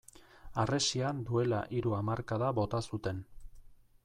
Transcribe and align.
Harresia 0.63 1.11
duela 1.29 1.59
hiru 1.79 1.95
hamarkada 2.01 2.53
bota 2.63 2.85
zuten. 2.93 3.25